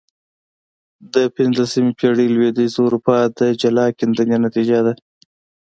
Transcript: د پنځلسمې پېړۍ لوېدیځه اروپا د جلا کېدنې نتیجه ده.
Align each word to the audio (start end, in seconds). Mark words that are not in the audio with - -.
د 1.13 1.15
پنځلسمې 1.35 1.91
پېړۍ 1.99 2.27
لوېدیځه 2.35 2.79
اروپا 2.85 3.17
د 3.37 3.39
جلا 3.61 3.85
کېدنې 3.97 4.37
نتیجه 4.45 4.79
ده. 4.85 4.93